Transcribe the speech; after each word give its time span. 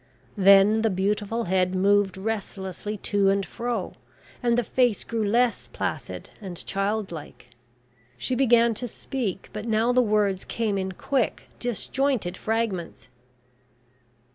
Then 0.39 0.81
the 0.81 0.89
beautiful 0.89 1.43
head 1.43 1.75
moved 1.75 2.17
restlessly 2.17 2.97
to 3.05 3.29
and 3.29 3.45
fro, 3.45 3.93
and 4.41 4.57
the 4.57 4.63
face 4.63 5.03
grew 5.03 5.23
less 5.23 5.67
placid 5.67 6.31
and 6.41 6.65
child 6.65 7.11
like. 7.11 7.49
She 8.17 8.33
began 8.33 8.73
to 8.73 8.87
speak, 8.87 9.51
but 9.53 9.67
now 9.67 9.91
the 9.93 10.01
words 10.01 10.43
came 10.43 10.79
in 10.79 10.93
quick 10.93 11.49
disjointed 11.59 12.35
fragments. 12.35 13.09